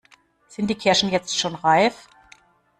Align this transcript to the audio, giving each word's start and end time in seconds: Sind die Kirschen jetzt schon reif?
Sind 0.47 0.67
die 0.67 0.73
Kirschen 0.73 1.11
jetzt 1.11 1.37
schon 1.37 1.53
reif? 1.53 2.07